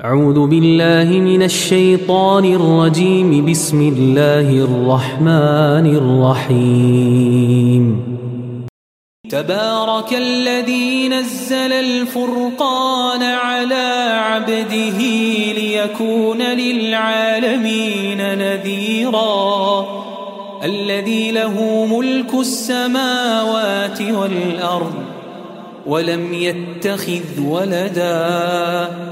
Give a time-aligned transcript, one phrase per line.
[0.00, 3.50] أعوذ بالله من الشيطان الرجيم.
[3.50, 5.96] بسم الله الرحمن
[6.48, 8.16] الرحيم.
[9.30, 14.98] تبارك الذي نزل الفرقان على عبده
[15.52, 19.86] ليكون للعالمين نذيرا.
[20.64, 24.94] الذي له ملك السماوات والأرض
[25.86, 29.11] ولم يتخذ ولداً.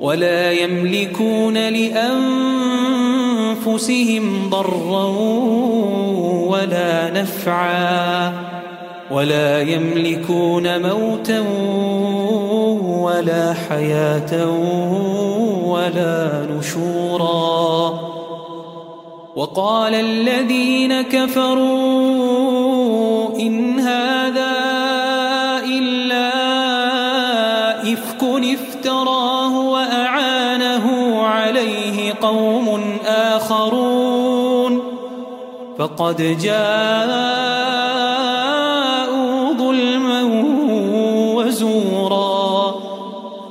[0.00, 2.00] ولا يملكون لأنفسهم
[4.50, 5.04] ضرا
[6.48, 8.32] ولا نفعا
[9.10, 11.40] ولا يملكون موتا
[13.04, 14.48] ولا حياة
[15.64, 18.00] ولا نشورا.
[19.36, 22.40] وقال الذين كفروا
[23.40, 24.59] إن هذا
[32.20, 34.82] قوم آخرون
[35.78, 36.70] فقد جاءوا
[39.58, 40.22] ظلما
[41.34, 42.74] وزورا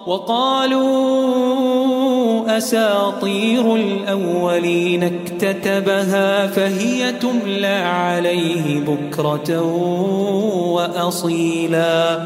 [0.07, 1.09] وقالوا
[2.57, 9.61] أساطير الأولين اكتتبها فهي تملى عليه بكرة
[10.73, 12.25] وأصيلا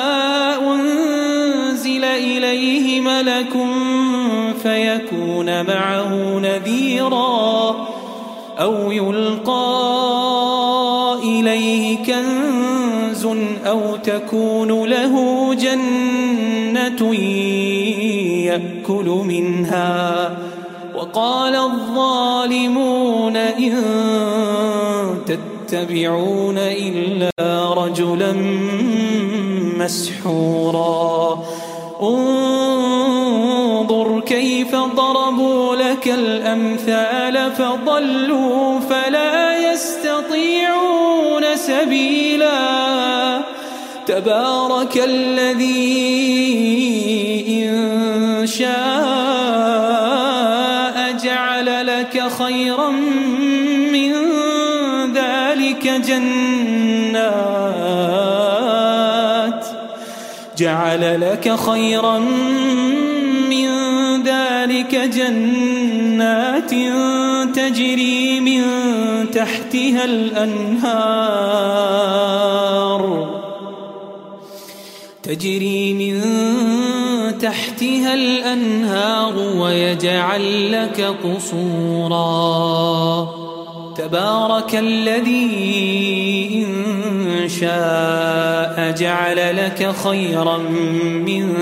[3.03, 3.53] ملك
[4.63, 7.75] فيكون معه نذيرا
[8.59, 9.61] أو يلقى
[11.23, 13.25] إليه كنز
[13.65, 15.15] أو تكون له
[15.53, 17.15] جنة
[18.45, 20.37] يأكل منها.
[20.95, 23.75] وقال الظالمون إن
[25.25, 28.33] تتبعون إلا رجلا
[29.77, 31.39] مسحورا.
[36.01, 43.41] لك الأمثال فضلوا فلا يستطيعون سبيلا.
[44.07, 45.91] تبارك الذي
[47.63, 48.71] إن شاء
[51.23, 52.89] جعل لك خيرا
[53.93, 54.13] من
[55.13, 56.31] ذلك جنات.
[60.57, 62.19] جعل لك خيرا
[63.49, 63.69] من
[64.23, 65.80] ذلك جنات.
[67.53, 68.63] تجري من
[69.31, 71.41] تحتها الأنهار.
[75.23, 76.21] تجري من
[77.39, 82.21] تحتها الأنهار ويجعل لك قصورا.
[83.97, 85.45] تبارك الذي
[86.65, 91.55] إن شاء جعل لك خيرا من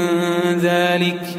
[0.62, 1.39] ذلك.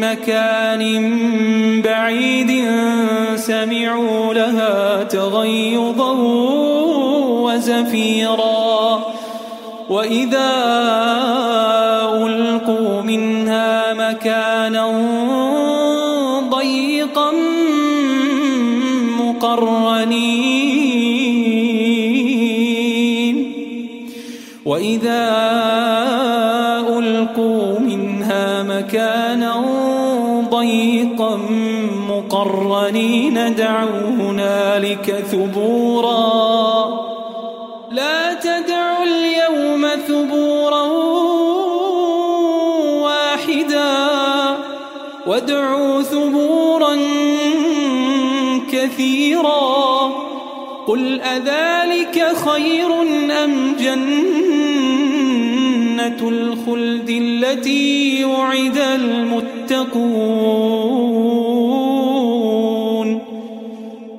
[0.00, 0.82] مكان
[1.82, 2.50] بعيد
[3.36, 6.12] سمعوا لها تغيظا
[7.44, 9.04] وزفيرا.
[9.90, 10.50] وإذا
[12.26, 14.86] ألقوا منها مكانا
[16.50, 17.30] ضيقا
[19.20, 20.60] مقرنين.
[24.66, 25.24] وإذا
[26.98, 29.29] ألقوا منها مكانا
[33.50, 36.88] تدعوا هنالك ثبورا.
[37.90, 40.82] لا تدعوا اليوم ثبورا
[43.02, 44.08] واحدا.
[45.26, 46.96] وادعوا ثبورا
[48.72, 50.10] كثيرا.
[50.86, 53.02] قل أذلك خير
[53.44, 54.20] أم جنة
[56.28, 59.90] الخلد التي وعد المتقون؟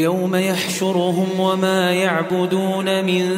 [0.00, 3.36] ويوم يحشرهم وما يعبدون من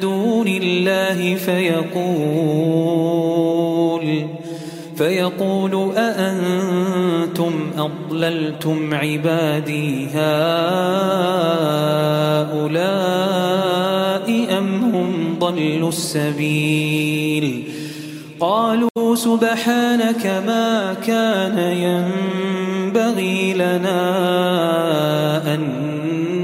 [0.00, 2.22] دون الله فيقول
[4.96, 10.32] فيقول أأنتم أضللتم عبادي هؤلاء
[14.58, 17.64] أم هم ضلوا السبيل
[18.40, 24.02] قالوا سبحانك ما كان ينبغي لنا
[25.54, 25.91] أن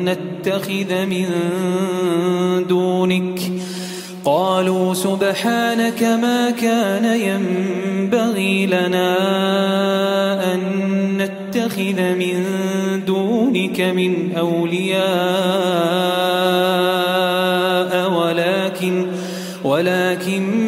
[0.09, 1.27] نتخذ من
[2.69, 3.41] دونك
[4.25, 9.15] قالوا سبحانك ما كان ينبغي لنا
[10.55, 10.61] أن
[11.19, 12.45] نتخذ من
[13.07, 15.09] دونك من أولياء
[18.11, 19.07] ولكن
[19.65, 20.68] ولكن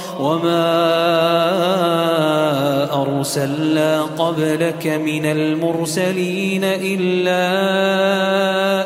[0.21, 0.71] وما
[3.01, 7.41] أرسلنا قبلك من المرسلين إلا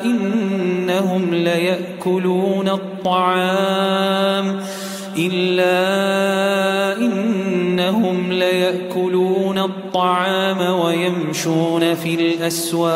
[0.03, 4.59] إنهم ليأكلون الطعام
[5.17, 5.77] إلا
[6.97, 12.95] إنهم ليأكلون الطعام ويمشون في الأسواق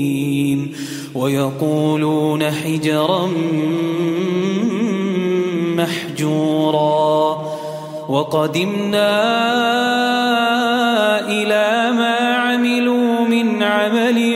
[1.21, 3.27] ويقولون حجرا
[5.77, 7.37] محجورا.
[8.09, 9.11] وقدمنا
[11.29, 14.35] إلى ما عملوا من عمل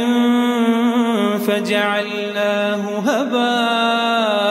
[1.47, 4.45] فجعلناه هباء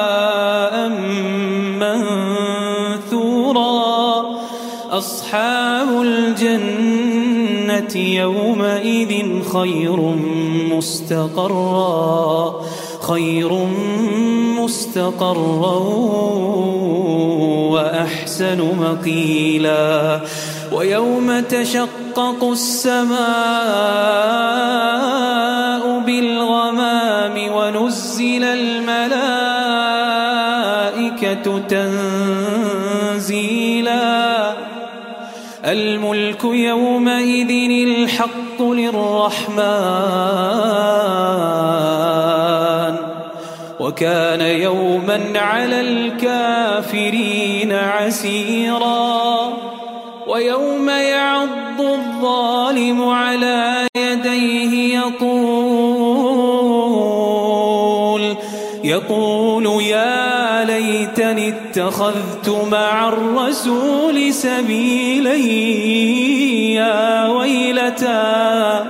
[2.98, 3.44] منثورا.
[4.90, 6.02] أصحاب
[7.96, 10.00] يومئذ خير
[10.76, 12.60] مستقرا
[13.00, 13.52] خير
[14.60, 15.78] مستقرا
[17.70, 20.20] وأحسن مقيلا.
[20.72, 23.14] ويوم تشقق السماء
[26.06, 29.18] بالغمام ونزل الملائكة
[31.58, 32.13] تنزيلا.
[36.44, 37.50] الملك يومئذ
[37.88, 39.64] الحق للرحمن
[43.80, 49.52] وكان يوما على الكافرين عسيرا
[50.26, 56.04] ويوم يعض الظالم على يديه يقول
[58.84, 59.63] يقول
[61.76, 65.34] اتخذت مع الرسول سبيلا.
[66.74, 68.84] يا ويلتى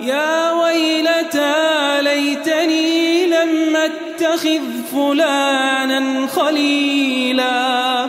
[0.00, 4.60] يا ويلتى ليتني لم أتخذ
[4.92, 8.06] فلانا خليلا.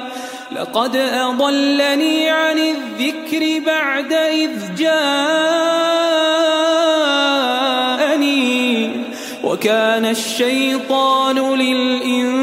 [0.52, 5.24] لقد أضلني عن الذكر بعد إذ جاءني.
[9.44, 12.43] وكان الشيطان للإنسان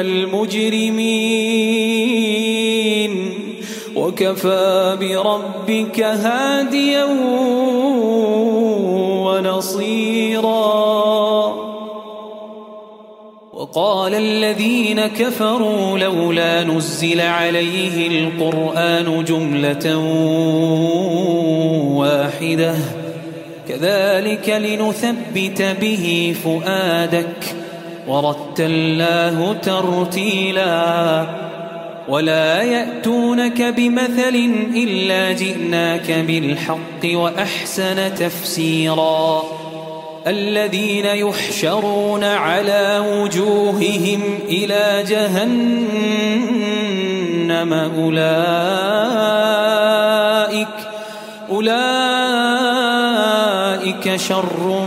[0.00, 1.46] المجرمين.
[3.96, 7.04] وكفى بربك هاديا
[9.24, 10.56] ونصيرا.
[13.52, 19.98] وقال الذين كفروا لولا نزل عليه القرآن جملة
[21.96, 22.74] واحدة.
[23.68, 27.65] كذلك لنثبت به فؤادك.
[28.08, 31.26] ورتلناه ترتيلا
[32.08, 39.42] ولا يأتونك بمثل إلا جئناك بالحق وأحسن تفسيراً.
[40.26, 45.32] الذين يحشرون على وجوههم إلى جهنم
[47.72, 48.26] أولئك
[51.50, 51.76] أولئك
[54.16, 54.86] شر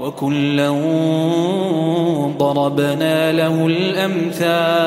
[0.00, 0.70] وكلا
[2.38, 4.80] ضربنا له الأمثال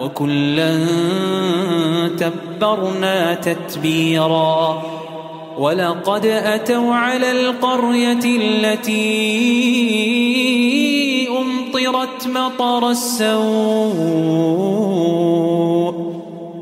[0.00, 0.86] وكلا
[2.18, 4.94] تبرنا تتبيراً
[5.58, 8.98] ولقد أتوا على القرية التي
[11.28, 13.34] أمطرت مطر السوء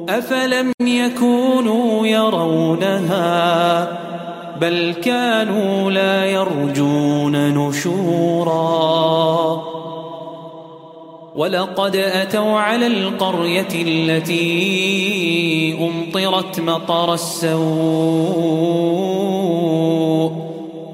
[0.08, 4.01] أفلم يكونوا يرونها
[4.62, 8.52] بل كانوا لا يرجون نشورا.
[11.36, 14.42] ولقد أتوا على القرية التي
[15.80, 17.52] أمطرت مطر السوء.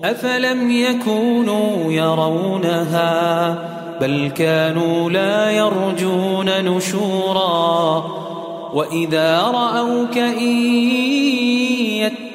[0.05, 3.59] أفلم يكونوا يرونها؟
[4.01, 8.05] بل كانوا لا يرجون نشورا.
[8.75, 11.28] وإذا رأوك إن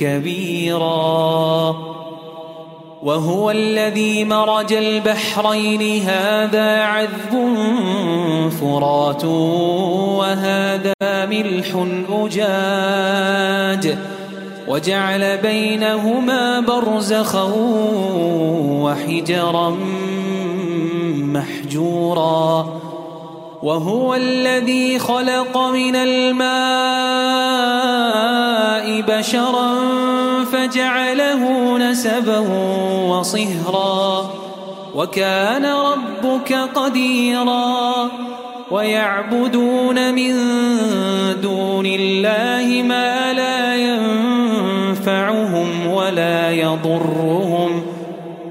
[0.00, 1.76] كبيرا.
[3.02, 7.32] وهو الذي مرج البحرين هذا عذب
[8.60, 9.24] فرات
[10.18, 13.98] وهذا ملح أجاج.
[14.68, 17.52] وجعل بينهما برزخا
[18.82, 19.76] وحجرا
[21.16, 22.66] محجورا.
[23.62, 27.75] وهو الذي خلق من الماء
[29.08, 29.74] بشرا
[30.52, 32.38] فجعله نسبا
[33.08, 34.30] وصهرا
[34.94, 38.10] وكان ربك قديرا
[38.70, 40.34] ويعبدون من
[41.42, 47.82] دون الله ما لا ينفعهم ولا يضرهم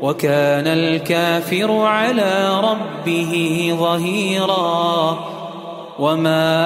[0.01, 5.19] وكان الكافر على ربه ظهيرا
[5.99, 6.65] وما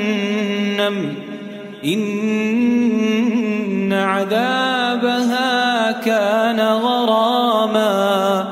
[1.85, 8.47] إن عذابها كان غراما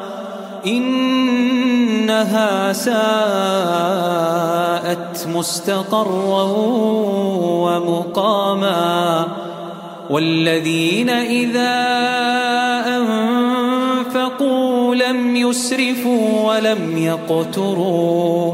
[0.66, 2.90] إنها ساءت
[5.36, 6.44] مستقرا
[7.66, 9.28] ومقاما.
[10.10, 11.78] والذين إذا
[12.98, 18.54] أنفقوا لم يسرفوا ولم يقتروا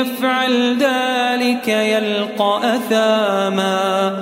[0.00, 4.12] يفعل ذلك يلقى أثاما.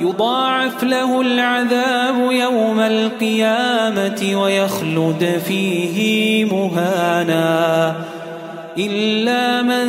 [0.00, 7.94] يضاعف له العذاب يوم القيامة ويخلد فيه مهانا.
[8.78, 9.86] إلا من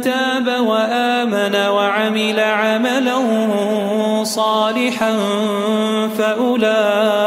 [0.00, 3.16] تاب وآمن وعمل عملا
[4.24, 5.12] صالحا
[6.18, 7.21] فأولئك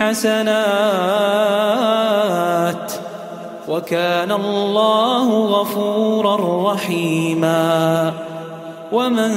[0.00, 1.72] سيئاتهم حسنات
[3.68, 8.12] وكان الله غفورا رحيما
[8.92, 9.34] ومن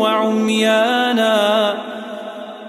[0.00, 1.74] وعميانا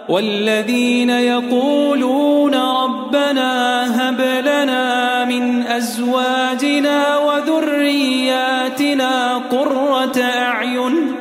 [0.09, 8.61] والذين يقولون ربنا هب لنا من أزواجنا وذرياتنا
[9.51, 11.15] قرة أعين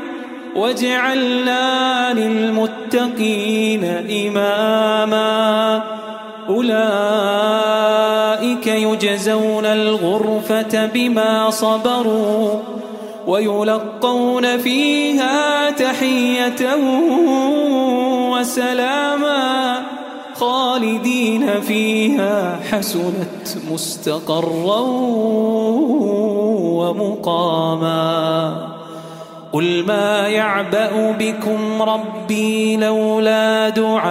[0.56, 3.84] واجعلنا للمتقين
[4.26, 5.82] إماما
[6.48, 7.86] أولئك
[8.66, 12.79] يجزون الغرفة بما صبروا
[13.30, 16.76] ويلقون فيها تحية
[18.30, 19.82] وسلاما
[20.34, 24.80] خالدين فيها حسنت مستقرا
[26.80, 28.70] ومقاما.
[29.52, 34.10] قل ما يعبأ بكم ربي لولا دعاؤكم